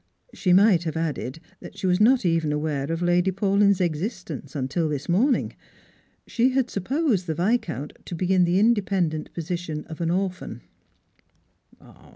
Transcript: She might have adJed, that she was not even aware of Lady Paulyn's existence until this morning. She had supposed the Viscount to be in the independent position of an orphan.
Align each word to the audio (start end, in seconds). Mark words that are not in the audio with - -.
She 0.33 0.51
might 0.51 0.85
have 0.85 0.95
adJed, 0.95 1.37
that 1.59 1.77
she 1.77 1.85
was 1.85 2.01
not 2.01 2.25
even 2.25 2.51
aware 2.51 2.91
of 2.91 3.03
Lady 3.03 3.29
Paulyn's 3.29 3.79
existence 3.79 4.55
until 4.55 4.89
this 4.89 5.07
morning. 5.07 5.53
She 6.25 6.49
had 6.53 6.71
supposed 6.71 7.27
the 7.27 7.35
Viscount 7.35 7.93
to 8.05 8.15
be 8.15 8.33
in 8.33 8.43
the 8.43 8.57
independent 8.57 9.31
position 9.35 9.83
of 9.85 10.01
an 10.01 10.09
orphan. 10.09 10.61